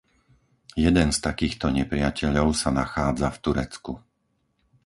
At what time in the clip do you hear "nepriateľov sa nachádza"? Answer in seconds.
1.77-3.27